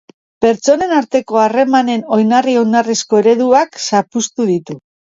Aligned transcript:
Pertsonen 0.45 0.93
arteko 0.99 1.41
harremanen 1.43 2.03
oinarri-oinarrizko 2.17 3.25
ereduak 3.25 3.83
zapuztu 3.89 4.53
ditu. 4.55 4.83